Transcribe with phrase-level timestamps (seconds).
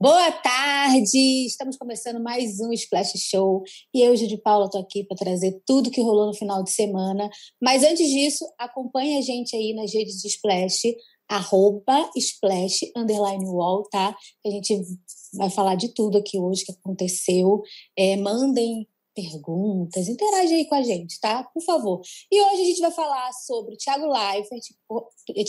[0.00, 1.44] Boa tarde!
[1.46, 3.62] Estamos começando mais um Splash Show
[3.94, 7.28] e eu, Judy Paula, estou aqui para trazer tudo que rolou no final de semana.
[7.62, 10.94] Mas antes disso, acompanhe a gente aí nas redes de Splash,
[11.28, 14.16] arroba Splash, underline wall, tá?
[14.46, 14.80] A gente
[15.34, 17.62] vai falar de tudo aqui hoje que aconteceu.
[17.96, 21.44] É, mandem perguntas, interage aí com a gente, tá?
[21.44, 22.00] Por favor.
[22.30, 24.62] E hoje a gente vai falar sobre o Thiago Leifert,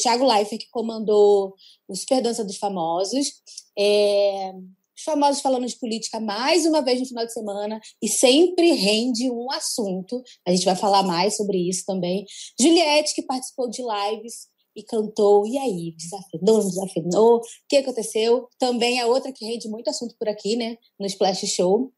[0.01, 1.55] Thiago Leifert que comandou
[1.87, 3.31] o Super Dança dos Famosos.
[3.77, 4.53] É,
[5.01, 9.31] os famosos falando de política mais uma vez no final de semana e sempre rende
[9.31, 10.21] um assunto.
[10.45, 12.25] A gente vai falar mais sobre isso também.
[12.59, 15.45] Juliette, que participou de lives e cantou.
[15.47, 17.37] E aí, desafinou, não desafinou?
[17.37, 18.47] O que aconteceu?
[18.59, 20.77] Também é outra que rende muito assunto por aqui, né?
[20.99, 21.91] No Splash Show.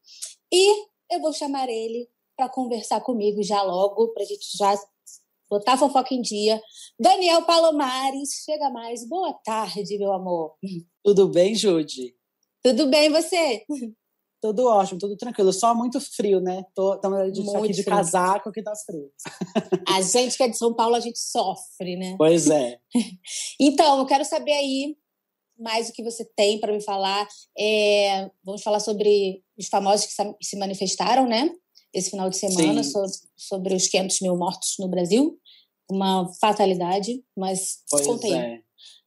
[0.51, 4.75] E eu vou chamar ele para conversar comigo já logo, para a gente já
[5.49, 6.61] botar fofoca em dia.
[6.99, 9.07] Daniel Palomares, chega mais.
[9.07, 10.55] Boa tarde, meu amor.
[11.03, 12.15] Tudo bem, Jude?
[12.63, 13.63] Tudo bem, você?
[14.41, 15.53] Tudo ótimo, tudo tranquilo.
[15.53, 16.65] Só muito frio, né?
[16.67, 17.95] Estamos aqui de frio.
[17.95, 19.09] casaco que tá frio.
[19.87, 22.15] A gente que é de São Paulo, a gente sofre, né?
[22.17, 22.79] Pois é.
[23.59, 24.97] Então, eu quero saber aí
[25.63, 27.27] mais o que você tem para me falar.
[27.57, 31.49] É, vamos falar sobre os famosos que se manifestaram, né?
[31.93, 35.39] Esse final de semana, sobre, sobre, os 500 mil mortos no Brasil.
[35.89, 38.23] Uma fatalidade, mas pois.
[38.31, 38.59] É.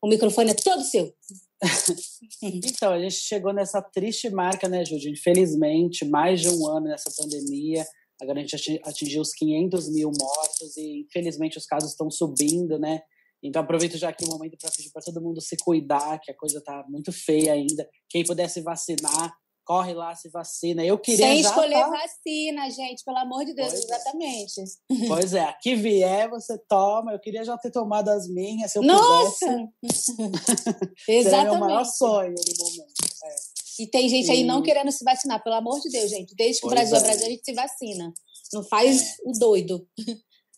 [0.02, 1.12] O microfone é todo seu.
[2.42, 5.10] então, a gente chegou nessa triste marca, né, Júlio?
[5.10, 7.84] Infelizmente, mais de um ano nessa pandemia.
[8.20, 13.02] Agora a gente atingiu os 500 mil mortos e, infelizmente, os casos estão subindo, né?
[13.42, 16.36] Então aproveito já aqui o momento para pedir para todo mundo se cuidar, que a
[16.36, 17.88] coisa está muito feia ainda.
[18.08, 19.34] Quem puder se vacinar,
[19.66, 20.84] corre lá, se vacina.
[20.84, 21.90] Eu queria Sem escolher tá...
[21.90, 24.60] vacina, gente, pelo amor de Deus, pois exatamente.
[24.60, 25.08] É.
[25.08, 27.12] Pois é, aqui vier, você toma.
[27.12, 29.46] Eu queria já ter tomado as minhas, se eu Nossa!
[29.46, 30.12] pudesse.
[31.08, 31.50] exatamente.
[31.50, 32.92] meu maior sonho no momento.
[33.24, 33.82] É.
[33.82, 36.34] E tem gente aí não querendo se vacinar, pelo amor de Deus, gente.
[36.34, 36.98] Desde que pois o Brasil é.
[36.98, 38.14] é Brasil, a gente se vacina.
[38.52, 39.14] Não faz é.
[39.24, 39.86] o doido.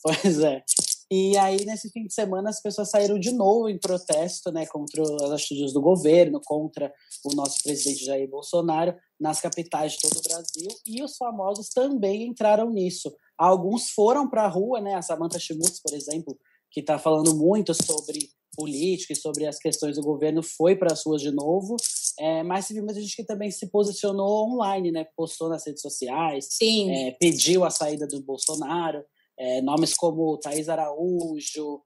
[0.00, 0.62] Pois é.
[1.10, 5.02] E aí, nesse fim de semana, as pessoas saíram de novo em protesto né, contra
[5.02, 6.92] as atitudes do governo, contra
[7.24, 10.68] o nosso presidente Jair Bolsonaro, nas capitais de todo o Brasil.
[10.86, 13.14] E os famosos também entraram nisso.
[13.38, 14.94] Alguns foram para a rua, né?
[14.94, 16.38] A Samantha Schmutz, por exemplo,
[16.70, 21.04] que está falando muito sobre política e sobre as questões do governo, foi para as
[21.06, 21.76] ruas de novo.
[22.18, 25.06] É, mas teve muita gente que também se posicionou online, né?
[25.16, 29.02] Postou nas redes sociais, é, pediu a saída do Bolsonaro.
[29.38, 31.82] É, nomes como Thaís Araújo,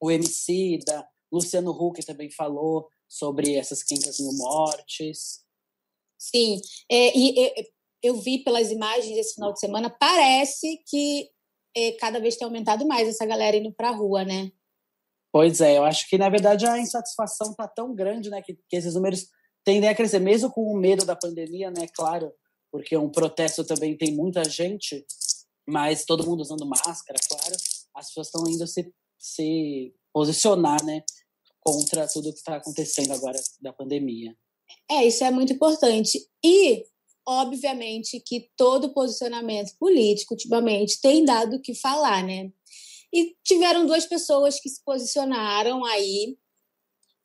[0.00, 5.40] o MC da Luciano Huck também falou sobre essas 500 mil mortes.
[6.18, 6.60] Sim,
[6.90, 7.64] é, e é,
[8.02, 11.30] eu vi pelas imagens desse final de semana, parece que
[11.76, 14.50] é, cada vez tem aumentado mais essa galera indo para a rua, né?
[15.32, 18.76] Pois é, eu acho que na verdade a insatisfação está tão grande, né, que, que
[18.76, 19.28] esses números
[19.64, 22.32] tendem a crescer, mesmo com o medo da pandemia, né, claro,
[22.70, 25.04] porque um protesto também tem muita gente,
[25.68, 27.56] mas todo mundo usando máscara, claro,
[27.94, 31.02] as pessoas estão indo se, se posicionar, né,
[31.60, 34.36] contra tudo que está acontecendo agora da pandemia.
[34.90, 36.18] É, isso é muito importante.
[36.44, 36.84] E,
[37.26, 42.50] obviamente, que todo posicionamento político, ultimamente, tem dado o que falar, né?
[43.12, 46.36] E tiveram duas pessoas que se posicionaram aí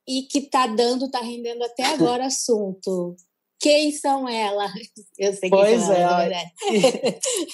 [0.08, 3.16] e que tá dando, tá rendendo até agora assunto.
[3.60, 4.72] Quem são elas?
[5.18, 6.52] Eu sei pois são é, elas, né?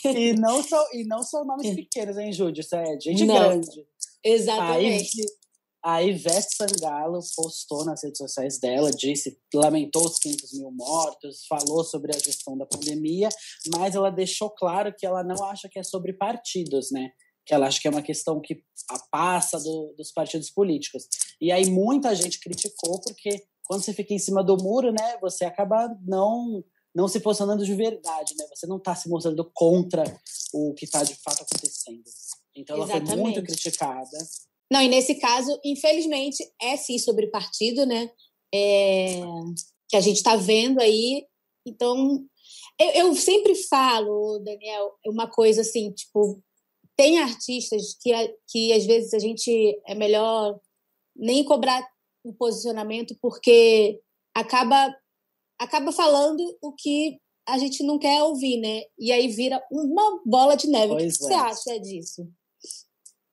[0.05, 2.59] e, e, não são, e não são nomes pequenos, hein, Júlio?
[2.59, 3.85] Isso é gente não, grande.
[4.23, 5.21] Exatamente.
[5.85, 11.83] A Ivete Sangalo postou nas redes sociais dela, disse, lamentou os 500 mil mortos, falou
[11.83, 13.27] sobre a gestão da pandemia,
[13.75, 17.11] mas ela deixou claro que ela não acha que é sobre partidos, né?
[17.45, 18.63] Que ela acha que é uma questão que
[19.11, 21.03] passa do, dos partidos políticos.
[21.41, 25.45] E aí muita gente criticou porque quando você fica em cima do muro, né, você
[25.45, 26.63] acaba não
[26.95, 28.45] não se posicionando de verdade, né?
[28.53, 30.03] Você não está se mostrando contra
[30.53, 32.03] o que está de fato acontecendo.
[32.55, 33.09] Então ela Exatamente.
[33.09, 34.17] foi muito criticada.
[34.71, 38.11] Não, e nesse caso, infelizmente, é sim sobre partido, né?
[38.53, 39.21] É,
[39.89, 41.25] que a gente está vendo aí.
[41.65, 42.23] Então,
[42.79, 46.41] eu, eu, sempre falo, Daniel, uma coisa assim, tipo,
[46.95, 48.11] tem artistas que,
[48.47, 50.59] que às vezes a gente é melhor
[51.15, 51.87] nem cobrar
[52.23, 53.99] o posicionamento porque
[54.35, 54.95] acaba
[55.59, 58.83] acaba falando o que a gente não quer ouvir, né?
[58.97, 60.93] E aí vira uma bola de neve.
[60.93, 61.27] Pois o que é.
[61.27, 62.27] você acha disso?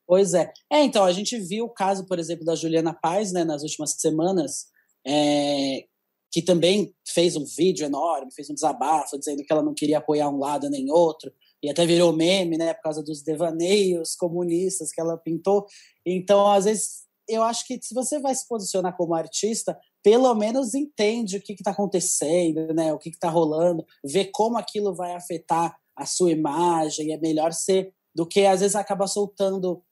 [0.07, 0.53] Pois é.
[0.69, 3.93] É, então, a gente viu o caso, por exemplo, da Juliana Paz, né, nas últimas
[3.93, 4.67] semanas,
[5.07, 5.85] é,
[6.33, 10.29] que também fez um vídeo enorme, fez um desabafo, dizendo que ela não queria apoiar
[10.29, 11.33] um lado nem outro,
[11.63, 15.65] e até virou meme, né, por causa dos devaneios comunistas que ela pintou.
[16.05, 20.75] Então, às vezes, eu acho que se você vai se posicionar como artista, pelo menos
[20.75, 22.93] entende o que está acontecendo, né?
[22.93, 27.13] O que está rolando, vê como aquilo vai afetar a sua imagem.
[27.13, 29.83] É melhor ser do que às vezes acaba soltando,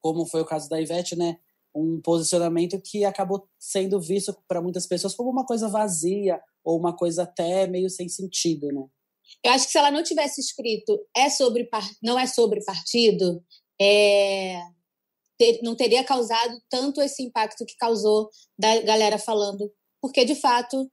[0.00, 1.38] como foi o caso da Ivete, né?
[1.74, 6.94] Um posicionamento que acabou sendo visto para muitas pessoas como uma coisa vazia ou uma
[6.94, 8.84] coisa até meio sem sentido, né?
[9.44, 11.68] Eu acho que se ela não tivesse escrito é sobre
[12.02, 13.42] não é sobre partido,
[13.80, 14.60] é,
[15.38, 19.70] ter, não teria causado tanto esse impacto que causou da galera falando,
[20.00, 20.90] porque de fato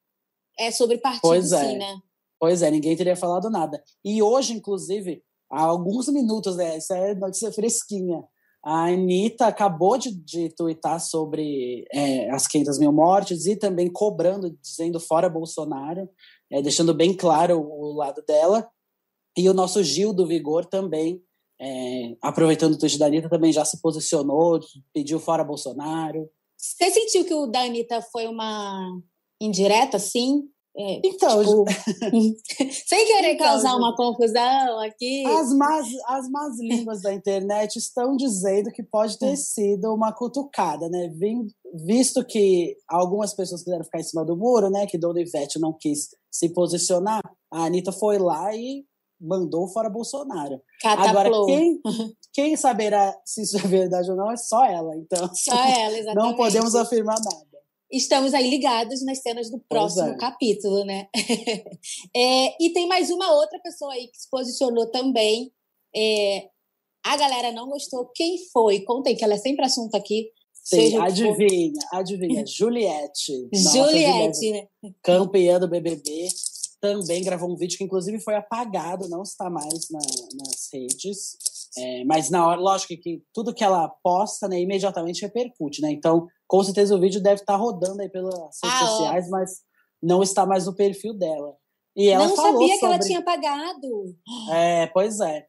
[0.58, 1.70] é sobre partido, pois é.
[1.70, 2.00] sim, né?
[2.40, 3.84] Pois é, ninguém teria falado nada.
[4.04, 5.22] E hoje, inclusive,
[5.52, 6.78] há alguns minutos, né?
[6.78, 8.24] Isso é notícia fresquinha.
[8.64, 14.58] A Anitta acabou de, de twittar sobre é, as 500 mil mortes e também cobrando,
[14.62, 16.10] dizendo fora Bolsonaro,
[16.52, 18.70] é, deixando bem claro o, o lado dela.
[19.38, 21.22] E o nosso Gil do Vigor também
[21.62, 24.60] é, aproveitando o tweet da Anitta, também já se posicionou,
[24.94, 26.30] pediu fora Bolsonaro.
[26.58, 29.00] Você sentiu que o da Anitta foi uma
[29.42, 30.44] indireta, sim?
[30.78, 31.66] É, então, tipo,
[32.88, 35.26] sem querer então, causar uma confusão aqui.
[35.26, 39.36] As más, as más línguas da internet estão dizendo que pode ter hum.
[39.36, 41.12] sido uma cutucada, né?
[41.86, 44.86] Visto que algumas pessoas quiseram ficar em cima do muro, né?
[44.86, 47.22] Que Dona Ivete não quis se posicionar,
[47.52, 48.86] a Anitta foi lá e
[49.20, 50.62] mandou fora Bolsonaro.
[50.84, 51.82] Agora, quem,
[52.34, 54.96] quem saberá se isso é verdade ou não é só ela.
[54.96, 56.16] Então, só ela, exatamente.
[56.16, 57.50] Não podemos afirmar nada.
[57.92, 60.18] Estamos aí ligados nas cenas do próximo é.
[60.18, 61.08] capítulo, né?
[62.16, 65.52] é, e tem mais uma outra pessoa aí que se posicionou também.
[65.96, 66.50] É,
[67.04, 68.12] a galera não gostou.
[68.14, 68.82] Quem foi?
[68.82, 70.30] Contem que ela é sempre assunto aqui.
[70.54, 72.46] Sim, adivinha, adivinha.
[72.46, 73.50] Juliette.
[73.52, 74.68] Juliette, né?
[75.02, 76.28] Campeã do BBB
[76.82, 81.38] também gravou um vídeo que inclusive foi apagado, não está mais na, nas redes.
[81.78, 85.92] É, mas na hora, lógico que tudo que ela posta, né, imediatamente repercute, né?
[85.92, 89.32] Então, com certeza o vídeo deve estar rodando aí pelas redes ah, sociais, ó.
[89.32, 89.52] mas
[90.02, 91.56] não está mais no perfil dela.
[91.96, 92.80] E ela não falou sabia sobre...
[92.80, 94.16] que ela tinha apagado.
[94.52, 95.46] É, pois é.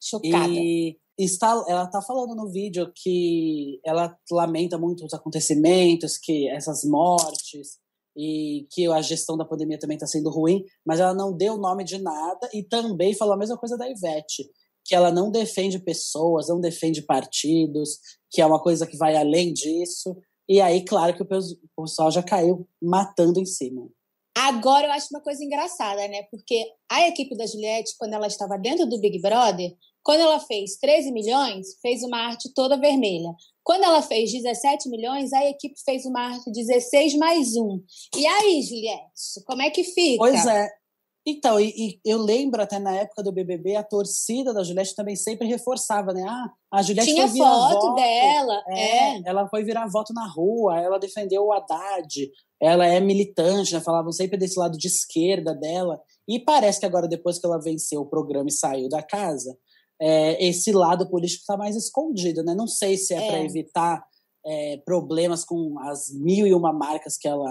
[0.00, 0.48] Chocada.
[0.48, 6.84] E está, ela está falando no vídeo que ela lamenta muito os acontecimentos, que essas
[6.84, 7.78] mortes,
[8.18, 11.84] e que a gestão da pandemia também está sendo ruim, mas ela não deu nome
[11.84, 14.50] de nada e também falou a mesma coisa da Ivete,
[14.84, 19.52] que ela não defende pessoas, não defende partidos, que é uma coisa que vai além
[19.52, 20.16] disso.
[20.48, 23.88] E aí, claro que o pessoal já caiu matando em cima.
[24.36, 26.24] Agora eu acho uma coisa engraçada, né?
[26.30, 30.76] Porque a equipe da Juliette, quando ela estava dentro do Big Brother, quando ela fez
[30.78, 33.30] 13 milhões, fez uma arte toda vermelha.
[33.68, 37.82] Quando ela fez 17 milhões, a equipe fez uma arte 16 mais um.
[38.16, 40.16] E aí, Juliette, como é que fica?
[40.16, 40.70] Pois é.
[41.26, 45.14] Então, e, e, eu lembro até na época do BBB, a torcida da Juliette também
[45.14, 46.24] sempre reforçava, né?
[46.26, 47.94] Ah, a Juliette Tinha foi virar foto voto.
[47.96, 48.62] dela.
[48.68, 53.74] É, é, Ela foi virar voto na rua, ela defendeu o Haddad, ela é militante,
[53.74, 53.82] né?
[53.82, 56.00] Falavam sempre desse lado de esquerda dela.
[56.26, 59.54] E parece que agora, depois que ela venceu o programa e saiu da casa,
[60.00, 62.54] é, esse lado político está mais escondido, né?
[62.54, 63.26] Não sei se é, é.
[63.26, 64.04] para evitar
[64.46, 67.50] é, problemas com as mil e uma marcas que ela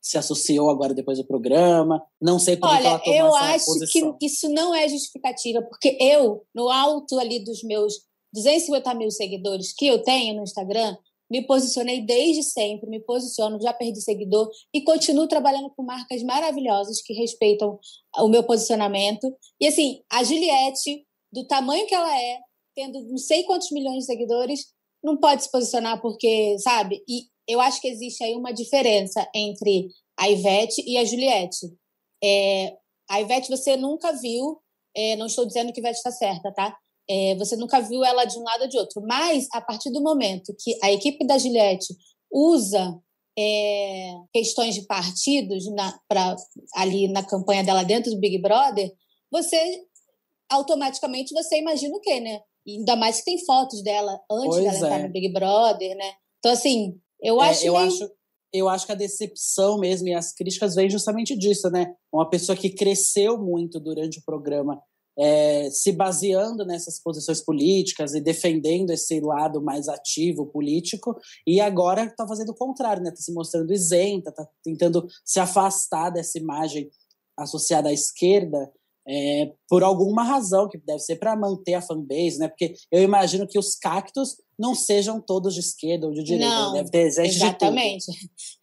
[0.00, 2.02] se associou agora depois do programa.
[2.20, 4.16] Não sei por Olha, que ela eu acho posição.
[4.18, 7.94] que isso não é justificativa, porque eu, no alto ali dos meus
[8.32, 10.96] 250 mil seguidores que eu tenho no Instagram,
[11.28, 17.02] me posicionei desde sempre, me posiciono, já perdi seguidor e continuo trabalhando com marcas maravilhosas
[17.02, 17.80] que respeitam
[18.18, 19.34] o meu posicionamento.
[19.60, 21.04] E assim, a Juliette
[21.36, 22.40] do tamanho que ela é,
[22.74, 24.66] tendo não sei quantos milhões de seguidores,
[25.04, 27.04] não pode se posicionar porque, sabe?
[27.06, 29.88] E eu acho que existe aí uma diferença entre
[30.18, 31.66] a Ivete e a Juliette.
[32.24, 32.76] É,
[33.08, 34.58] a Ivete você nunca viu,
[34.96, 36.76] é, não estou dizendo que a Ivete está certa, tá?
[37.08, 39.02] É, você nunca viu ela de um lado ou de outro.
[39.06, 41.94] Mas, a partir do momento que a equipe da Juliette
[42.32, 42.98] usa
[43.38, 46.34] é, questões de partidos na, pra,
[46.74, 48.90] ali na campanha dela dentro do Big Brother,
[49.30, 49.84] você
[50.50, 52.40] automaticamente você imagina o quê, né?
[52.66, 54.78] E ainda mais que tem fotos dela antes pois dela é.
[54.78, 56.12] entrar no Big Brother, né?
[56.38, 57.66] Então, assim, eu é, acho.
[57.66, 57.86] Eu meio...
[57.86, 58.10] acho.
[58.52, 61.94] Eu acho que a decepção mesmo e as críticas vêm justamente disso, né?
[62.12, 64.80] Uma pessoa que cresceu muito durante o programa,
[65.18, 72.04] é, se baseando nessas posições políticas e defendendo esse lado mais ativo político, e agora
[72.04, 73.10] está fazendo o contrário, né?
[73.10, 76.88] Está se mostrando isenta, está tentando se afastar dessa imagem
[77.36, 78.72] associada à esquerda
[79.08, 82.48] é, por alguma razão, que deve ser para manter a fanbase, né?
[82.48, 86.72] Porque eu imagino que os cactos não sejam todos de esquerda ou de direita, não,
[86.72, 88.06] deve ter gente Exatamente.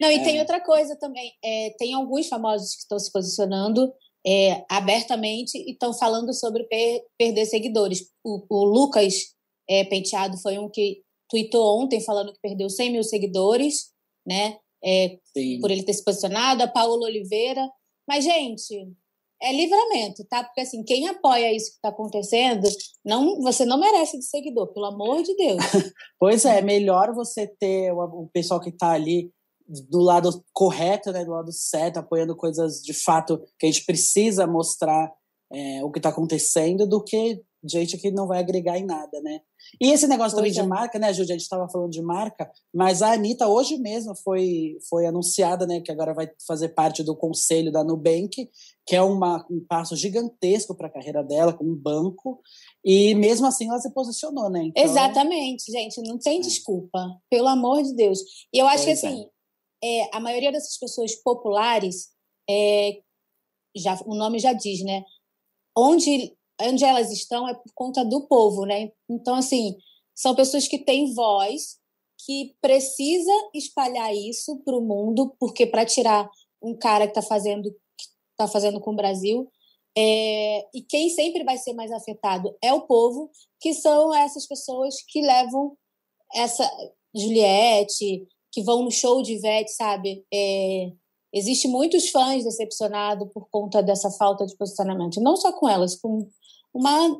[0.00, 0.22] Não, e é.
[0.22, 1.32] tem outra coisa também.
[1.42, 3.90] É, tem alguns famosos que estão se posicionando
[4.26, 8.10] é, abertamente e estão falando sobre per perder seguidores.
[8.22, 9.14] O, o Lucas
[9.68, 13.92] é, Penteado foi um que tweetou ontem falando que perdeu 100 mil seguidores,
[14.26, 14.58] né?
[14.86, 15.18] É,
[15.62, 17.66] por ele ter se posicionado, a Paola Oliveira.
[18.06, 18.92] Mas, gente,
[19.42, 20.42] é livramento, tá?
[20.42, 22.66] Porque assim, quem apoia isso que está acontecendo,
[23.04, 25.58] não, você não merece de seguidor, pelo amor de Deus.
[26.18, 29.30] pois é, melhor você ter o, pessoal que está ali
[29.90, 34.46] do lado correto, né, do lado certo, apoiando coisas de fato que a gente precisa
[34.46, 35.10] mostrar
[35.52, 39.40] é, o que está acontecendo, do que gente que não vai agregar em nada, né?
[39.80, 40.62] E esse negócio também de é.
[40.62, 41.34] marca, né, Júlia?
[41.34, 45.80] A gente estava falando de marca, mas a Anitta hoje mesmo foi, foi anunciada, né,
[45.80, 48.50] que agora vai fazer parte do conselho da Nubank,
[48.86, 52.40] que é uma, um passo gigantesco para a carreira dela, com um banco,
[52.84, 54.64] e mesmo assim ela se posicionou, né?
[54.66, 54.82] Então...
[54.82, 56.42] Exatamente, gente, não tem é.
[56.42, 58.20] desculpa, pelo amor de Deus.
[58.52, 59.26] E eu acho pois que, assim,
[59.82, 60.00] é.
[60.00, 60.10] é.
[60.12, 62.10] a maioria dessas pessoas populares,
[62.48, 63.00] é,
[63.74, 65.02] já, o nome já diz, né?
[65.76, 68.90] Onde onde elas estão é por conta do povo, né?
[69.08, 69.76] Então, assim,
[70.14, 71.78] são pessoas que têm voz,
[72.24, 76.28] que precisa espalhar isso para o mundo, porque para tirar
[76.62, 77.74] um cara que está fazendo
[78.30, 79.48] está fazendo com o Brasil,
[79.96, 83.30] é, e quem sempre vai ser mais afetado é o povo,
[83.60, 85.76] que são essas pessoas que levam
[86.34, 86.68] essa
[87.14, 90.26] Juliette, que vão no show de Ivete, sabe?
[90.34, 90.90] É,
[91.34, 96.28] Existe muitos fãs decepcionados por conta dessa falta de posicionamento, não só com elas, com
[96.74, 97.16] uma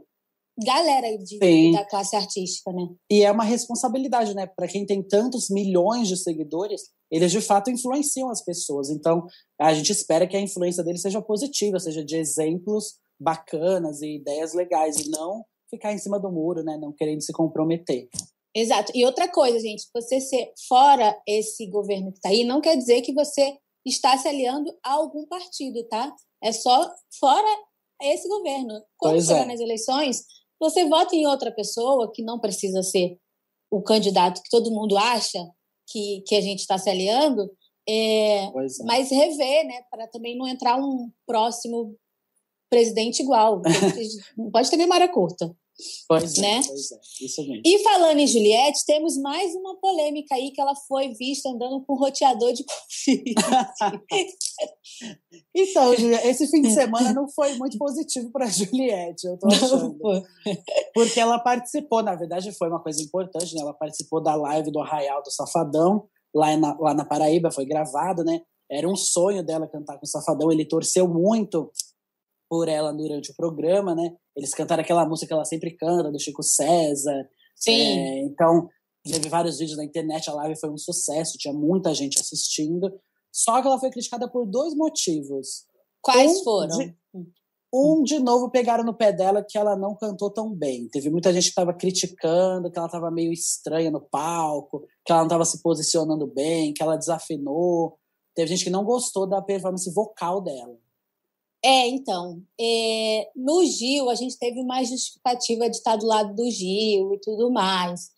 [0.58, 1.38] galera de,
[1.72, 2.88] da classe artística, né?
[3.10, 4.46] E é uma responsabilidade, né?
[4.46, 8.88] Para quem tem tantos milhões de seguidores, eles de fato influenciam as pessoas.
[8.88, 9.26] Então,
[9.60, 14.54] a gente espera que a influência deles seja positiva, seja de exemplos bacanas e ideias
[14.54, 16.76] legais, e não ficar em cima do muro, né?
[16.76, 18.08] Não querendo se comprometer.
[18.54, 18.92] Exato.
[18.94, 23.02] E outra coisa, gente, você ser fora esse governo que está aí, não quer dizer
[23.02, 26.14] que você está se aliando a algum partido, tá?
[26.42, 27.58] É só fora
[28.02, 28.82] esse governo.
[28.96, 29.46] Quando pois chegar é.
[29.46, 30.24] nas eleições,
[30.60, 33.18] você vota em outra pessoa que não precisa ser
[33.70, 35.38] o candidato que todo mundo acha
[35.88, 37.50] que, que a gente está se aliando,
[37.88, 38.52] é, é.
[38.84, 41.96] mas rever, né, para também não entrar um próximo
[42.70, 43.60] presidente igual.
[44.36, 45.54] não pode ter memória curta.
[46.08, 46.58] Pois é, né?
[46.58, 47.62] é, pois é, isso mesmo.
[47.64, 51.94] E falando em Juliette, temos mais uma polêmica aí que ela foi vista andando com
[51.94, 53.34] roteador de confite.
[55.54, 59.98] então, Juliette, esse fim de semana não foi muito positivo para Juliette, eu tô achando.
[60.94, 63.62] Porque ela participou, na verdade foi uma coisa importante, né?
[63.62, 68.22] Ela participou da live do Arraial do Safadão, lá na, lá na Paraíba, foi gravado,
[68.22, 68.42] né?
[68.70, 71.70] Era um sonho dela cantar com o Safadão, ele torceu muito
[72.48, 74.14] por ela durante o programa, né?
[74.36, 77.28] Eles cantaram aquela música que ela sempre canta, do Chico César.
[77.56, 77.98] Sim.
[77.98, 78.68] É, então,
[79.04, 82.92] teve vários vídeos na internet, a live foi um sucesso, tinha muita gente assistindo.
[83.32, 85.64] Só que ela foi criticada por dois motivos.
[86.00, 86.78] Quais um foram?
[86.78, 86.96] De,
[87.72, 90.88] um, de novo, pegaram no pé dela que ela não cantou tão bem.
[90.88, 95.22] Teve muita gente que estava criticando, que ela estava meio estranha no palco, que ela
[95.22, 97.98] não estava se posicionando bem, que ela desafinou.
[98.32, 100.76] Teve gente que não gostou da performance vocal dela.
[101.64, 106.50] É, então, é, no Gil a gente teve mais justificativa de estar do lado do
[106.50, 108.10] Gil e tudo mais,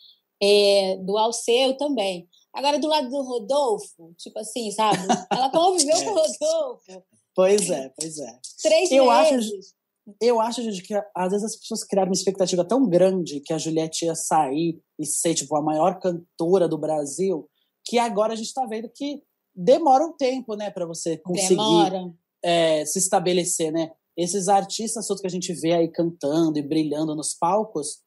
[0.43, 2.29] é, do Alceu também.
[2.53, 4.99] Agora, do lado do Rodolfo, tipo assim, sabe?
[5.31, 7.05] Ela conviveu com o Rodolfo.
[7.37, 8.39] Pois é, pois é.
[8.63, 9.47] Três eu meses.
[9.47, 13.53] Acho, eu acho, gente, que às vezes as pessoas criaram uma expectativa tão grande que
[13.53, 17.49] a Juliette ia sair e ser, tipo, a maior cantora do Brasil,
[17.85, 19.23] que agora a gente está vendo que
[19.55, 22.13] demora um tempo, né, para você conseguir demora
[22.47, 23.91] é, se estabelecer, né?
[24.17, 27.99] Esses artistas todos que a gente vê aí cantando e brilhando nos palcos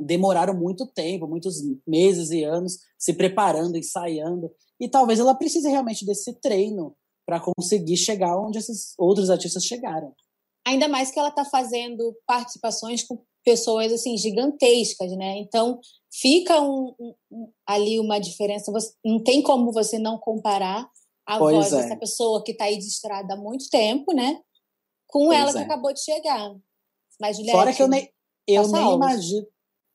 [0.00, 1.56] demoraram muito tempo, muitos
[1.86, 7.96] meses e anos se preparando, ensaiando, e talvez ela precise realmente desse treino para conseguir
[7.96, 10.14] chegar onde esses outros artistas chegaram.
[10.66, 15.38] Ainda mais que ela está fazendo participações com pessoas assim gigantescas, né?
[15.38, 15.78] Então
[16.12, 16.94] fica um,
[17.30, 18.72] um, ali uma diferença.
[18.72, 20.90] Você, não tem como você não comparar
[21.26, 21.82] a pois voz é.
[21.82, 24.40] dessa pessoa que está aí distrada há muito tempo, né?
[25.08, 25.62] Com pois ela que é.
[25.62, 26.54] acabou de chegar.
[27.20, 28.08] Mas, Juliette, Fora que eu nem,
[28.46, 29.46] eu nem imagino.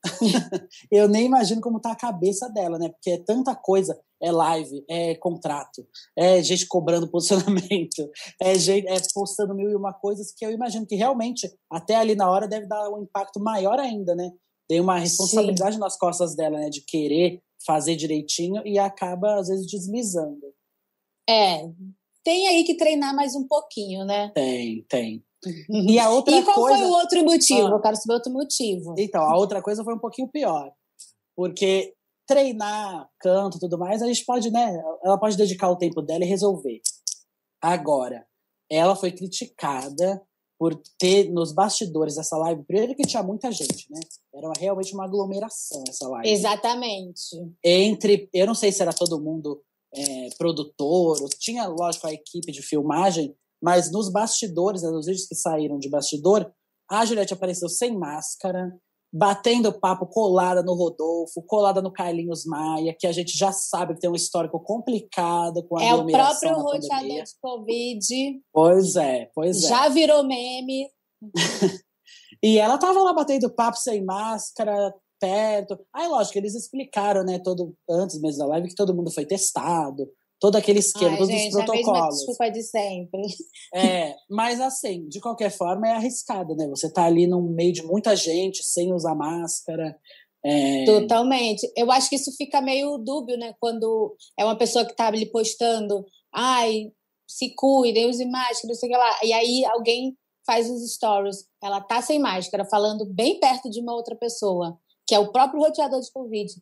[0.90, 2.88] eu nem imagino como tá a cabeça dela, né?
[2.88, 3.98] Porque é tanta coisa.
[4.20, 5.84] É live, é contrato,
[6.16, 8.08] é gente cobrando posicionamento,
[8.40, 12.14] é gente é postando mil e uma coisas que eu imagino que realmente, até ali
[12.14, 14.30] na hora, deve dar um impacto maior ainda, né?
[14.68, 15.80] Tem uma responsabilidade Sim.
[15.80, 16.70] nas costas dela, né?
[16.70, 20.54] De querer fazer direitinho e acaba, às vezes, deslizando.
[21.28, 21.68] É,
[22.24, 24.30] tem aí que treinar mais um pouquinho, né?
[24.34, 25.24] Tem, tem.
[25.68, 26.78] E a outra e qual coisa...
[26.78, 27.66] foi o outro motivo?
[27.66, 27.70] Ah.
[27.70, 28.94] Eu quero saber outro motivo.
[28.96, 30.72] Então, a outra coisa foi um pouquinho pior.
[31.34, 31.94] Porque
[32.26, 34.80] treinar, canto tudo mais, a gente pode, né?
[35.02, 36.80] Ela pode dedicar o tempo dela e resolver.
[37.60, 38.24] Agora,
[38.70, 40.22] ela foi criticada
[40.58, 43.98] por ter nos bastidores essa live, primeiro que tinha muita gente, né?
[44.32, 46.28] Era realmente uma aglomeração essa live.
[46.28, 47.36] Exatamente.
[47.64, 49.60] Entre, eu não sei se era todo mundo
[49.94, 55.34] é, produtor, tinha, lógico, a equipe de filmagem, mas nos bastidores, né, nos vídeos que
[55.34, 56.50] saíram de bastidor,
[56.90, 58.72] a Juliette apareceu sem máscara,
[59.12, 64.00] batendo papo colada no Rodolfo, colada no Carlinhos Maia, que a gente já sabe que
[64.00, 68.40] tem um histórico complicado com a É o próprio roteador de Covid.
[68.52, 69.68] Pois é, pois é.
[69.68, 70.88] Já virou meme.
[72.42, 75.78] e ela tava lá batendo papo sem máscara, perto.
[75.94, 80.10] Aí, lógico, eles explicaram, né, todo, antes mesmo da live, que todo mundo foi testado,
[80.40, 82.00] todo aquele esquema, Ai, todos gente, os protocolos.
[82.00, 83.22] A desculpa de sempre.
[83.74, 86.68] É, mas assim, de qualquer forma é arriscado, né?
[86.68, 89.96] Você tá ali no meio de muita gente, sem usar máscara.
[90.44, 90.84] É...
[90.84, 91.72] Totalmente.
[91.74, 93.54] Eu acho que isso fica meio dúbio, né?
[93.58, 96.92] Quando é uma pessoa que tá ali postando, ai,
[97.26, 99.20] se cuidem, use máscara, não sei o que lá.
[99.22, 100.14] E aí alguém
[100.46, 105.14] faz os stories, ela tá sem máscara, falando bem perto de uma outra pessoa, que
[105.14, 106.52] é o próprio roteador de Covid.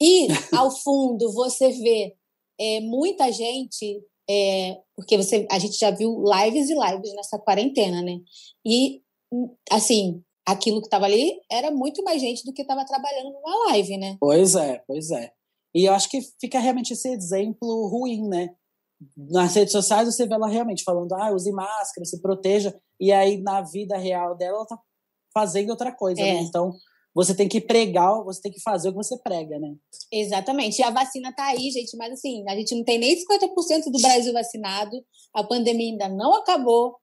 [0.00, 2.16] E, ao fundo, você vê
[2.60, 8.02] é, muita gente, é, porque você, a gente já viu lives e lives nessa quarentena,
[8.02, 8.18] né?
[8.64, 9.02] E,
[9.70, 13.96] assim, aquilo que estava ali era muito mais gente do que estava trabalhando numa live,
[13.96, 14.16] né?
[14.20, 15.32] Pois é, pois é.
[15.74, 18.50] E eu acho que fica realmente esse exemplo ruim, né?
[19.16, 23.40] Nas redes sociais você vê ela realmente falando, ah, use máscara, se proteja, e aí
[23.40, 24.78] na vida real dela ela tá
[25.32, 26.28] fazendo outra coisa, né?
[26.28, 26.34] é.
[26.34, 26.40] né?
[26.42, 26.72] Então,
[27.14, 29.74] você tem que pregar, você tem que fazer o que você prega, né?
[30.10, 30.78] Exatamente.
[30.78, 34.00] E a vacina tá aí, gente, mas assim, a gente não tem nem 50% do
[34.00, 34.96] Brasil vacinado,
[35.34, 36.96] a pandemia ainda não acabou,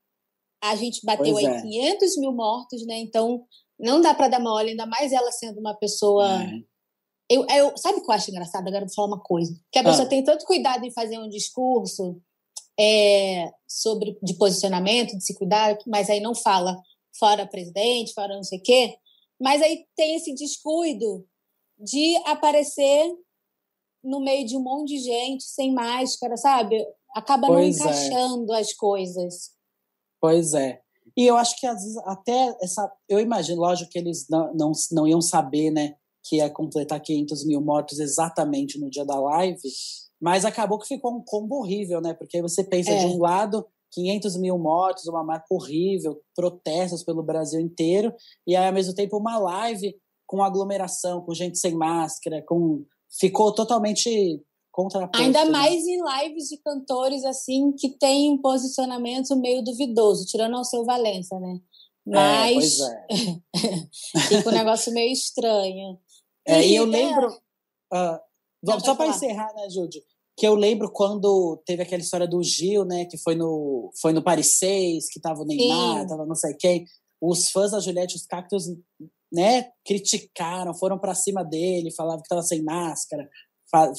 [0.62, 1.62] a gente bateu pois aí é.
[1.62, 2.98] 500 mil mortos, né?
[3.00, 3.46] Então,
[3.80, 6.44] não dá para dar mole, ainda mais ela sendo uma pessoa.
[6.44, 6.70] É.
[7.30, 8.68] Eu, eu, sabe o que eu acho engraçado?
[8.68, 9.54] Agora eu vou falar uma coisa.
[9.72, 10.10] Que a pessoa ah.
[10.10, 12.20] tem tanto cuidado em fazer um discurso
[12.80, 16.76] é, sobre de posicionamento, de se cuidar, mas aí não fala
[17.18, 18.96] fora presidente, fora não sei o quê.
[19.40, 21.26] Mas aí tem esse descuido
[21.80, 23.16] de aparecer
[24.04, 26.86] no meio de um monte de gente sem máscara, sabe?
[27.16, 27.90] Acaba pois não é.
[27.90, 28.60] encaixando é.
[28.60, 29.52] as coisas.
[30.20, 30.82] Pois é.
[31.18, 32.92] E eu acho que às vezes até essa.
[33.08, 35.96] Eu imagino, lógico que eles não, não, não iam saber, né?
[36.24, 39.62] Que ia completar 500 mil mortos exatamente no dia da live.
[40.22, 42.14] Mas acabou que ficou um combo horrível, né?
[42.14, 43.00] Porque aí você pensa é.
[43.00, 48.14] de um lado 500 mil mortos, uma marca horrível, protestos pelo Brasil inteiro,
[48.46, 49.96] e aí, ao mesmo tempo, uma live
[50.28, 52.86] com aglomeração, com gente sem máscara, com
[53.20, 55.24] ficou totalmente contraposto.
[55.24, 55.52] Ainda né?
[55.52, 60.86] mais em lives de cantores, assim, que tem um posicionamento meio duvidoso, tirando o seu
[60.86, 61.60] Valença, né?
[62.08, 64.20] É, Mas é, é.
[64.28, 66.00] fica um negócio meio estranho.
[66.46, 67.28] É, e, eu lembro...
[67.92, 70.04] Uh, só para encerrar, né, Júlio?
[70.40, 74.24] Que eu lembro quando teve aquela história do Gil, né, que foi no, foi no
[74.24, 76.08] Paris 6, que tava o Neymar, Sim.
[76.08, 76.86] tava não sei quem.
[77.22, 78.64] Os fãs da Juliette, os cactos,
[79.30, 83.30] né, criticaram, foram para cima dele, falavam que tava sem máscara,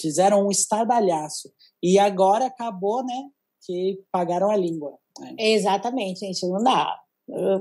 [0.00, 1.52] fizeram um estardalhaço.
[1.82, 3.22] E agora acabou, né,
[3.66, 4.96] que pagaram a língua.
[5.18, 5.34] Né?
[5.38, 6.98] Exatamente, gente, não dá.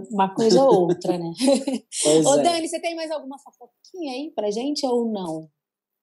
[0.09, 1.31] Uma coisa ou outra, né?
[2.01, 2.43] Pois Ô, é.
[2.43, 5.49] Dani, você tem mais alguma fofoquinha aí pra gente ou não?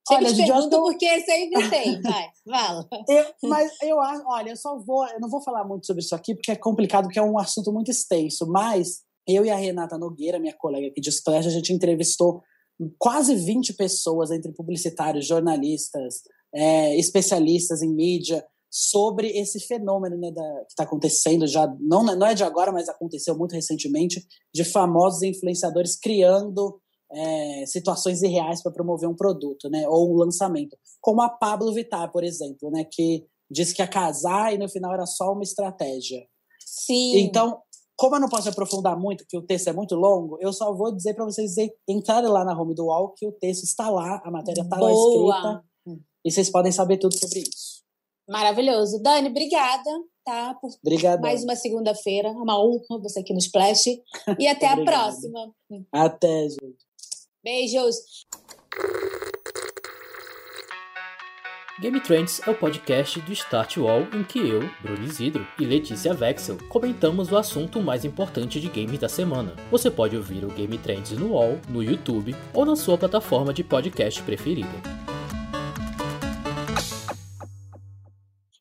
[0.07, 0.83] Sempre olha, te pergunto tô...
[0.83, 2.89] porque sempre tem, vai, fala.
[3.09, 6.15] Eu, mas eu acho, olha, eu só vou, eu não vou falar muito sobre isso
[6.15, 9.99] aqui porque é complicado, porque é um assunto muito extenso, mas eu e a Renata
[9.99, 12.43] Nogueira, minha colega aqui de Splash, a gente entrevistou
[12.99, 16.23] quase 20 pessoas, entre publicitários, jornalistas,
[16.55, 22.27] é, especialistas em mídia, sobre esse fenômeno né, da, que está acontecendo já, não, não
[22.27, 26.79] é de agora, mas aconteceu muito recentemente, de famosos influenciadores criando
[27.13, 32.11] é, situações irreais para promover um produto, né, ou um lançamento, como a Pablo Vittar,
[32.11, 36.27] por exemplo, né, que disse que ia casar e no final era só uma estratégia.
[36.65, 37.19] Sim.
[37.19, 37.61] Então,
[37.97, 40.95] como eu não posso aprofundar muito, que o texto é muito longo, eu só vou
[40.95, 41.55] dizer para vocês
[41.89, 44.91] entrarem lá na home do UOL que o texto está lá, a matéria está lá
[44.93, 45.65] escrita,
[46.25, 47.77] e vocês podem saber tudo sobre isso.
[48.29, 49.01] Maravilhoso.
[49.01, 49.91] Dani, obrigada,
[50.25, 50.55] tá?
[50.61, 51.21] Por Obrigado.
[51.21, 52.31] mais uma segunda-feira.
[52.33, 53.87] Uma honra você aqui no Splash.
[54.39, 55.55] E até a próxima.
[55.93, 56.86] Até, gente.
[57.47, 58.27] Beijos!
[61.81, 66.13] Game Trends é o podcast do Start Wall em que eu, Bruno Isidro e Letícia
[66.13, 69.55] Vexel comentamos o assunto mais importante de games da semana.
[69.71, 73.63] Você pode ouvir o Game Trends no Wall, no YouTube ou na sua plataforma de
[73.63, 74.83] podcast preferida.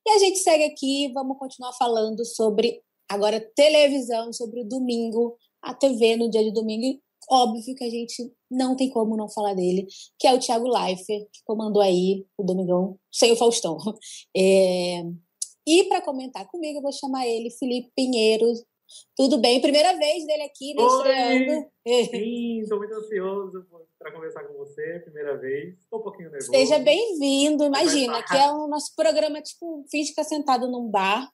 [0.05, 5.73] E a gente segue aqui, vamos continuar falando sobre agora televisão, sobre o domingo, a
[5.73, 9.87] TV no dia de domingo óbvio que a gente não tem como não falar dele,
[10.19, 13.77] que é o Thiago Leifert, que comandou aí o Domingão sem o Faustão.
[14.35, 15.03] É...
[15.67, 18.45] E para comentar comigo, eu vou chamar ele, Felipe Pinheiro.
[19.15, 19.59] Tudo bem?
[19.59, 20.83] Primeira vez dele aqui, né?
[20.83, 22.05] Oi.
[22.05, 23.65] Sim, estou muito ansioso
[23.97, 25.79] para conversar com você, primeira vez.
[25.79, 26.51] Estou um pouquinho nervoso.
[26.51, 27.63] Seja bem-vindo.
[27.63, 31.27] Imagina, aqui é o nosso programa, tipo, finge ficar sentado num bar,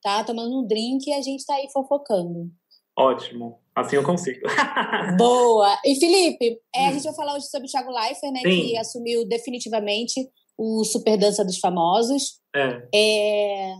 [0.00, 0.22] tá?
[0.22, 2.52] Tomando um drink e a gente tá aí fofocando.
[2.98, 4.40] Ótimo, assim eu consigo.
[5.18, 5.78] Boa!
[5.84, 6.92] E Felipe, é, a Hum.
[6.94, 8.40] gente vai falar hoje sobre o Thiago Leifert, né?
[8.40, 8.62] Sim.
[8.68, 10.28] Que assumiu definitivamente
[10.58, 12.40] o Super Dança dos Famosos.
[12.54, 13.74] é, É,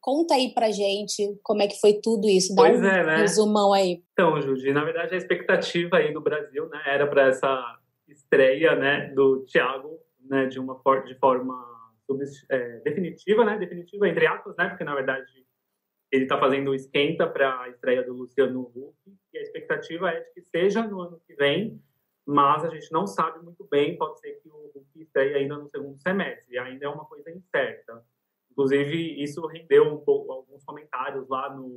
[0.00, 2.54] Conta aí pra gente como é que foi tudo isso.
[2.54, 3.16] Dá Pois um é, né?
[3.16, 4.02] resumão aí.
[4.12, 7.76] então, Judy, na verdade a expectativa aí do Brasil, né, era para essa
[8.08, 9.98] estreia, né, do Thiago,
[10.30, 11.54] né, de uma de forma
[12.50, 15.26] é, definitiva, né, definitiva entre aspas, né, porque na verdade
[16.10, 18.96] ele está fazendo esquenta para a estreia do Luciano Huck
[19.32, 21.82] e a expectativa é de que seja no ano que vem,
[22.24, 25.68] mas a gente não sabe muito bem, pode ser que o Huck estreie ainda no
[25.68, 28.04] segundo semestre, ainda é uma coisa incerta.
[28.50, 31.68] Inclusive, isso rendeu um pouco, alguns comentários lá no,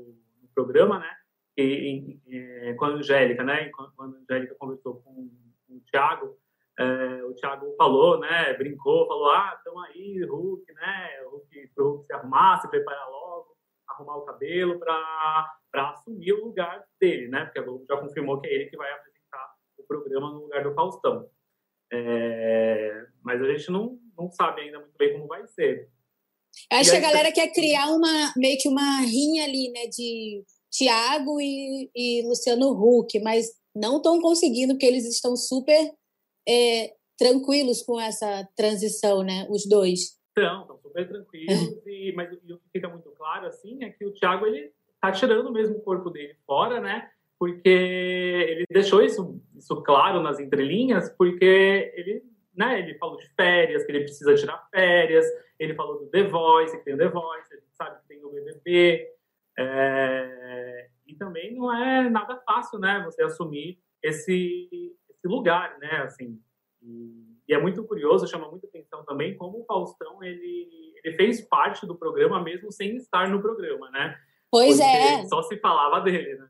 [0.42, 1.16] no programa, né?
[1.58, 3.70] E, em- com a Angélica, né?
[3.70, 5.30] Quando a Angélica conversou com,
[5.68, 6.38] com o Thiago,
[6.80, 8.54] é, o Thiago falou, né?
[8.54, 11.22] Brincou, falou: ah, estão aí, Hulk, né?
[11.26, 13.58] Hulk, Hulk se arrumar, se preparar logo,
[13.90, 17.46] arrumar o cabelo para assumir o lugar dele, né?
[17.46, 20.64] Porque a Globo já confirmou que é ele que vai apresentar o programa no lugar
[20.64, 21.30] do Faustão.
[21.92, 25.90] É, mas a gente não, não sabe ainda muito bem como vai ser.
[26.72, 29.88] Acho que a galera quer criar uma meio que uma rinha ali, né?
[29.88, 35.92] De Tiago e, e Luciano Huck, mas não estão conseguindo, porque eles estão super
[36.48, 39.48] é, tranquilos com essa transição, né?
[39.50, 40.19] Os dois.
[40.40, 44.06] Então, estão super tranquilos, e, mas e o que fica muito claro, assim, é que
[44.06, 44.72] o Thiago, ele
[45.02, 47.10] tá tirando mesmo o corpo dele fora, né?
[47.38, 52.24] Porque ele deixou isso, isso claro nas entrelinhas, porque ele,
[52.56, 55.26] né, ele falou de férias, que ele precisa tirar férias,
[55.58, 58.26] ele falou do The Voice, que tem o The Voice, a gente sabe que tem
[58.26, 59.08] o BBB,
[59.58, 64.70] é, e também não é nada fácil, né, você assumir esse,
[65.10, 66.42] esse lugar, né, assim,
[66.82, 71.42] e, e é muito curioso, chama muita atenção também como o Faustão, ele, ele fez
[71.42, 74.16] parte do programa mesmo sem estar no programa, né?
[74.52, 75.28] Pois Porque é.
[75.28, 76.48] Só se falava dele, né?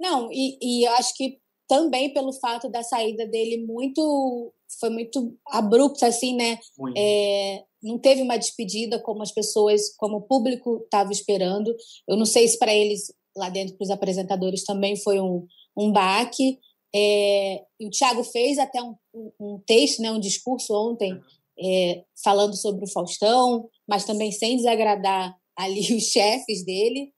[0.00, 4.52] Não, e, e eu acho que também pelo fato da saída dele muito.
[4.78, 6.58] Foi muito abrupta, assim, né?
[6.78, 6.96] Muito.
[6.96, 11.74] É, não teve uma despedida como as pessoas, como o público estava esperando.
[12.06, 15.46] Eu não sei se para eles, lá dentro, para os apresentadores, também foi um,
[15.76, 16.58] um baque.
[16.94, 21.20] É, e o Thiago fez até um, um, um texto, né, um discurso ontem, Uhum.
[21.60, 27.12] é, falando sobre o Faustão, mas também sem desagradar ali os chefes dele.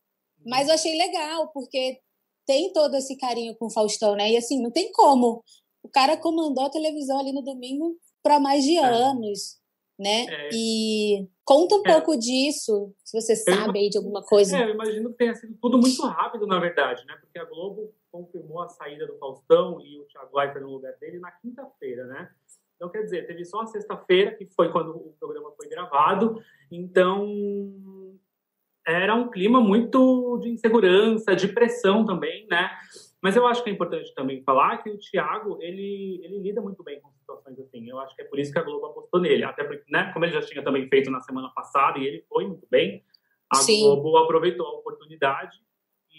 [0.45, 1.99] Mas eu achei legal, porque
[2.47, 4.31] tem todo esse carinho com o Faustão, né?
[4.33, 5.45] E assim, não tem como.
[5.83, 8.83] O cara comandou a televisão ali no domingo para mais de É.
[8.85, 9.59] anos,
[9.99, 10.25] né?
[10.29, 10.49] É.
[10.53, 11.93] E conta um É.
[11.93, 14.57] pouco disso, se você sabe aí de alguma coisa.
[14.59, 17.15] É, eu imagino que tenha sido tudo muito rápido, na verdade, né?
[17.21, 21.19] Porque a Globo confirmou a saída do Faustão e o Thiago Leifert no lugar dele
[21.19, 22.31] na quinta-feira, né?
[22.77, 26.43] Então, quer dizer, teve só a sexta-feira, que foi quando o programa foi gravado.
[26.71, 28.19] Então,
[28.87, 32.71] era um clima muito de insegurança, de pressão também, né?
[33.23, 36.83] Mas eu acho que é importante também falar que o Thiago, ele, ele lida muito
[36.83, 37.87] bem com situações assim.
[37.87, 39.45] Eu acho que é por isso que a Globo apostou nele.
[39.45, 42.47] Até porque, né, como ele já tinha também feito na semana passada e ele foi
[42.47, 43.05] muito bem,
[43.51, 43.83] a Sim.
[43.83, 45.61] Globo aproveitou a oportunidade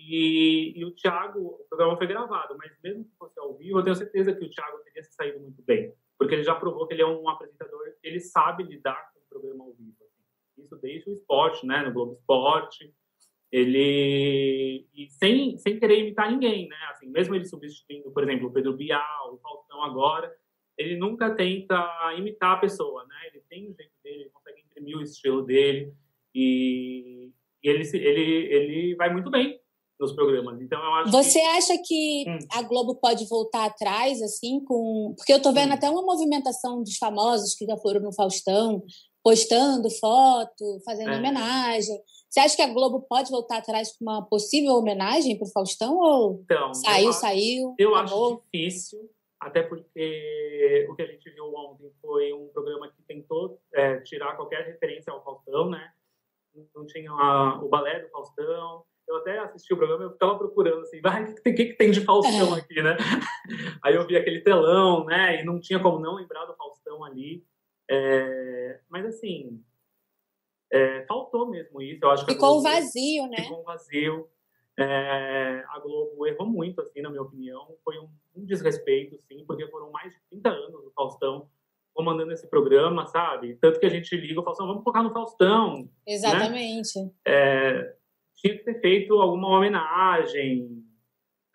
[0.08, 3.84] e, e o Thiago, o programa foi gravado, mas mesmo que fosse ao vivo, eu
[3.84, 6.94] tenho certeza que o Thiago teria se saído muito bem, porque ele já provou que
[6.94, 9.96] ele é um apresentador, ele sabe lidar com o programa ao vivo.
[10.02, 10.64] assim.
[10.64, 12.94] Isso desde o esporte, né, no Globo Esporte,
[13.52, 16.78] ele e sem, sem querer imitar ninguém, né?
[16.90, 20.34] Assim, mesmo ele substituindo, por exemplo, o Pedro Bial, o Faustão agora,
[20.78, 23.16] ele nunca tenta imitar a pessoa, né?
[23.28, 25.94] Ele tem o jeito dele, ele consegue imprimir o estilo dele
[26.34, 27.30] e,
[27.62, 29.61] e ele, ele, ele vai muito bem
[30.02, 30.60] nos programas.
[30.60, 32.40] Então eu acho Você que acha que Hum.
[32.54, 35.14] a Globo pode voltar atrás, assim, com.
[35.16, 35.76] Porque eu tô vendo Hum.
[35.76, 38.84] até uma movimentação dos famosos que já foram no Faustão,
[39.24, 41.18] postando foto, fazendo É.
[41.18, 42.02] homenagem.
[42.28, 45.96] Você acha que a Globo pode voltar atrás com uma possível homenagem pro Faustão?
[45.98, 47.76] Ou então, eu saiu, acho- saiu?
[47.78, 48.34] Eu acabou?
[48.34, 49.00] acho difícil,
[49.40, 54.36] até porque o que a gente viu ontem foi um programa que tentou é, tirar
[54.36, 55.92] qualquer referência ao Faustão, né?
[56.76, 58.84] Não tinha a- o balé do Faustão.
[59.12, 61.91] Eu até assisti o programa, eu ficava procurando assim, vai, o que, tem- que, tem
[61.91, 62.95] de Faustão aqui, né?
[63.84, 65.41] Aí eu vi aquele telão, né?
[65.41, 67.43] E não tinha como não lembrar do Faustão ali.
[67.89, 69.62] É, mas assim,
[70.71, 72.00] é, faltou mesmo isso.
[72.04, 73.38] Eu acho que Ficou um Globo- vazio, né?
[73.38, 74.30] ficou um vazio.
[74.80, 77.76] É, a Globo errou muito, assim, na minha opinião.
[77.84, 81.50] Foi um, um desrespeito, sim, porque foram mais de 30 anos do Faustão
[81.93, 83.56] comandando esse programa, sabe?
[83.56, 85.89] Tanto que a gente liga o Faustão, vamos focar no Faustão.
[86.08, 87.12] Exatamente.
[87.28, 87.93] É,
[88.41, 90.84] tinha que ter feito alguma homenagem,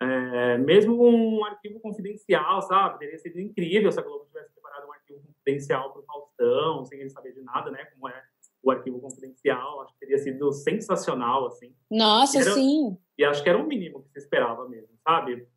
[0.01, 2.99] é, mesmo um arquivo confidencial, sabe?
[2.99, 6.99] Teria sido incrível se a Globo tivesse preparado um arquivo confidencial para o Faustão, sem
[7.01, 7.83] ele saber de nada, né?
[7.85, 8.23] Como é
[8.63, 9.81] o arquivo confidencial.
[9.81, 11.75] Acho que teria sido sensacional, assim.
[11.91, 12.97] Nossa, era, sim.
[13.17, 15.47] E acho que era o mínimo que se esperava mesmo, sabe?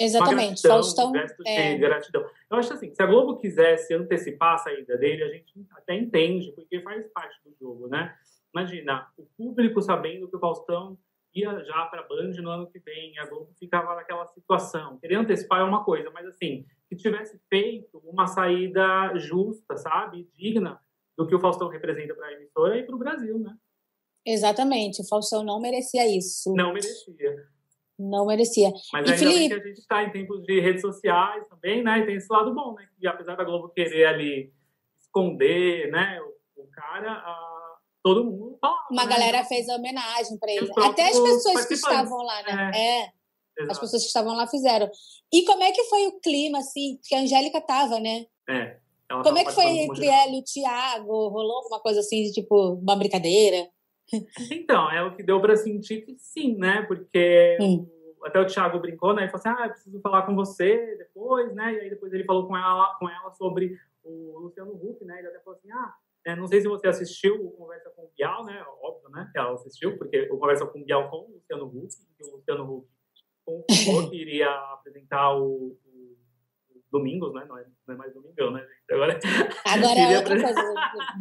[0.00, 0.62] Exatamente.
[0.62, 1.10] Gratidão, Faustão.
[1.10, 1.74] Um gesto é...
[1.74, 2.22] de gratidão.
[2.50, 6.52] Eu acho assim, se a Globo quisesse antecipar a saída dele, a gente até entende,
[6.52, 8.16] porque faz parte do jogo, né?
[8.54, 10.98] Imagina, o público sabendo que o Faustão
[11.34, 14.98] ia já para a Band no ano que vem, a Globo ficava naquela situação.
[14.98, 20.28] Querer antecipar é uma coisa, mas assim, que tivesse feito uma saída justa, sabe?
[20.34, 20.80] Digna
[21.16, 23.54] do que o Faustão representa para a emissora e para o Brasil, né?
[24.24, 26.52] Exatamente, o Faustão não merecia isso.
[26.54, 27.48] Não merecia.
[27.98, 28.72] Não merecia.
[28.92, 29.48] Mas e ainda Felipe...
[29.48, 31.98] que a gente está em tempos de redes sociais também, né?
[31.98, 32.88] E tem esse lado bom, né?
[32.98, 34.52] Que apesar da Globo querer ali
[35.00, 36.20] esconder, né?
[36.20, 37.57] O, o cara, a
[38.02, 38.86] todo mundo falava.
[38.90, 39.10] Uma né?
[39.10, 40.70] galera fez homenagem para ele.
[40.76, 42.70] Até as pessoas que estavam lá, né?
[42.74, 43.02] É.
[43.04, 43.70] é.
[43.70, 44.88] As pessoas que estavam lá fizeram.
[45.32, 46.98] E como é que foi o clima, assim?
[47.02, 48.26] Que a Angélica tava, né?
[48.48, 48.76] É.
[49.08, 51.28] Como é que foi entre ela e o Thiago?
[51.28, 53.68] Rolou alguma coisa assim, de, tipo, uma brincadeira?
[54.50, 56.82] Então, é o que deu para sentir que sim, né?
[56.82, 57.86] Porque hum.
[58.24, 59.22] até o Thiago brincou, né?
[59.22, 61.74] Ele falou assim: ah, eu preciso falar com você depois, né?
[61.74, 65.18] E aí depois ele falou com ela, com ela sobre o Luciano Huck, né?
[65.18, 65.94] Ele até falou assim: ah,
[66.28, 68.62] é, não sei se você assistiu o Conversa com o Bial, né?
[68.82, 69.30] Óbvio, né?
[69.32, 72.36] Que ela assistiu, porque o Conversa com o Bial com o Luciano Huck, e o
[72.36, 72.88] Luciano Huck
[73.46, 76.18] confirmou que iria apresentar o, o,
[76.70, 77.46] o Domingos, né?
[77.48, 78.92] Não é, não é, mais Domingão, né, gente?
[78.92, 79.18] Agora,
[79.64, 80.74] Agora é outra coisa.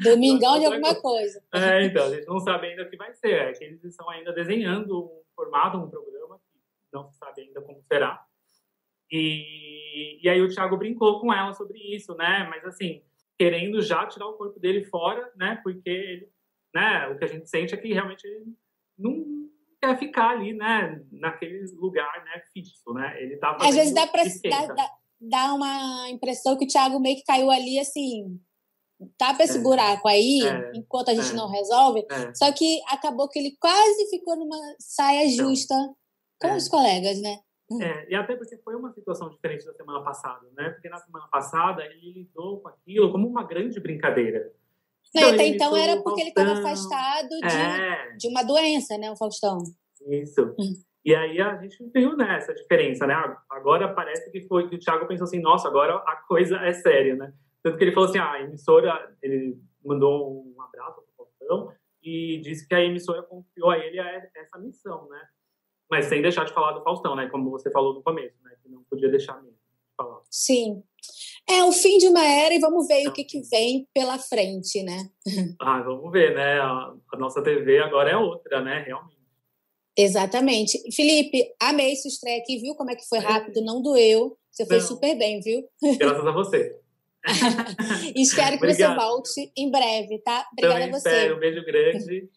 [0.03, 1.41] Domingão de alguma coisa.
[1.53, 3.33] É, então, a gente não sabe ainda o que vai ser.
[3.33, 6.59] É que eles estão ainda desenhando um formato, um programa, que
[6.91, 8.21] não se sabe ainda como será.
[9.09, 12.45] E, e aí o Thiago brincou com ela sobre isso, né?
[12.49, 13.01] Mas assim,
[13.37, 15.59] querendo já tirar o corpo dele fora, né?
[15.63, 16.29] Porque ele,
[16.73, 17.07] né?
[17.07, 18.45] O que a gente sente é que realmente ele
[18.97, 19.47] não
[19.81, 21.01] quer ficar ali, né?
[21.11, 22.41] Naquele lugar, né?
[22.53, 23.21] Fixo, né?
[23.21, 24.23] Ele tá Às vezes dá para
[24.75, 24.89] dar,
[25.21, 28.39] dá uma impressão que o Thiago meio que caiu ali assim.
[29.15, 32.03] Tapa esse é, buraco aí, é, enquanto a gente é, não resolve.
[32.09, 32.33] É.
[32.33, 35.75] Só que acabou que ele quase ficou numa saia então, justa
[36.41, 36.55] com é.
[36.55, 37.37] os colegas, né?
[37.81, 40.69] É, e até porque foi uma situação diferente da semana passada, né?
[40.69, 44.51] Porque na semana passada ele lidou com aquilo como uma grande brincadeira.
[45.13, 48.15] Então, até então era porque ele estava afastado de, é.
[48.17, 49.57] de uma doença, né, o Faustão?
[50.09, 50.55] Isso.
[50.59, 50.73] Hum.
[51.03, 53.15] E aí a gente viu né, essa diferença, né?
[53.49, 57.15] Agora parece que foi que o Thiago pensou assim, nossa, agora a coisa é séria,
[57.15, 57.33] né?
[57.63, 61.73] Tanto que ele falou assim, ah, a emissora, ele mandou um abraço para o Faustão
[62.03, 65.21] e disse que a emissora confiou a ele essa missão, né?
[65.89, 67.27] Mas sem deixar de falar do Faustão, né?
[67.27, 68.51] Como você falou no começo, né?
[68.61, 70.21] Que não podia deixar mesmo de falar.
[70.29, 70.83] Sim.
[71.49, 74.83] É o fim de uma era e vamos ver o que, que vem pela frente,
[74.83, 75.09] né?
[75.61, 76.59] Ah, vamos ver, né?
[76.59, 78.83] A, a nossa TV agora é outra, né?
[78.85, 79.17] Realmente.
[79.97, 80.77] Exatamente.
[80.93, 84.37] Felipe, amei sua estreia aqui, viu como é que foi rápido, não doeu.
[84.51, 84.85] Você foi não.
[84.85, 85.67] super bem, viu?
[85.97, 86.79] Graças a você.
[88.15, 88.93] espero que Obrigado.
[88.93, 90.47] você volte em breve, tá?
[90.51, 91.09] Obrigada Também a você.
[91.09, 91.35] Espero.
[91.35, 92.29] Um beijo grande.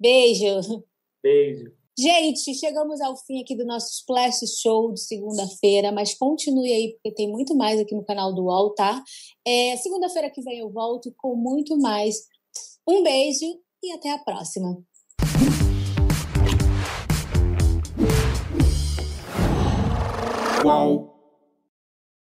[0.00, 0.84] Beijo.
[1.22, 1.83] Beijo.
[1.96, 7.14] Gente, chegamos ao fim aqui do nosso Splash Show de segunda-feira, mas continue aí, porque
[7.14, 9.00] tem muito mais aqui no canal do UOL, tá?
[9.46, 12.16] É, segunda-feira que vem eu volto com muito mais.
[12.86, 13.46] Um beijo
[13.80, 14.76] e até a próxima.
[20.64, 21.13] Uau.